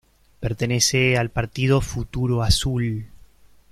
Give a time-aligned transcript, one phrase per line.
[0.39, 3.05] Pertenece al partido Futuro Azul.